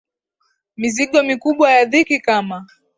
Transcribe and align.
Mizigo 0.77 1.23
mikubwa 1.23 1.71
ya 1.71 1.85
dhiki 1.85 2.19
kama 2.19 2.67